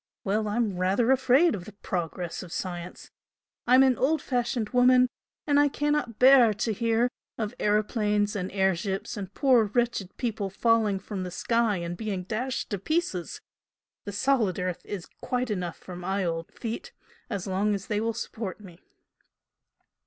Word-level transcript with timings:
Well, 0.23 0.47
I'm 0.47 0.77
rather 0.77 1.11
afraid 1.11 1.53
of 1.53 1.65
the 1.65 1.73
'progress 1.73 2.41
of 2.41 2.51
science.' 2.51 3.11
I'm 3.67 3.83
an 3.83 3.99
old 3.99 4.19
fashioned 4.19 4.69
woman 4.69 5.09
and 5.45 5.59
I 5.59 5.67
cannot 5.67 6.17
bear 6.17 6.55
to 6.55 6.73
hear 6.73 7.07
of 7.37 7.53
aeroplanes 7.59 8.35
and 8.35 8.51
air 8.51 8.75
ships 8.75 9.15
and 9.15 9.31
poor 9.35 9.65
wretched 9.65 10.17
people 10.17 10.49
falling 10.49 10.97
from 10.97 11.21
the 11.21 11.29
sky 11.29 11.77
and 11.77 11.95
being 11.95 12.23
dashed 12.23 12.71
to 12.71 12.79
pieces. 12.79 13.41
The 14.05 14.11
solid 14.11 14.57
earth 14.57 14.81
is 14.85 15.05
quite 15.21 15.49
good 15.49 15.53
enough 15.57 15.77
for 15.77 15.95
my 15.95 16.25
old 16.25 16.51
feet 16.51 16.93
as 17.29 17.45
long 17.45 17.75
as 17.75 17.85
they 17.85 18.01
will 18.01 18.13
support 18.15 18.59
me!" 18.59 18.79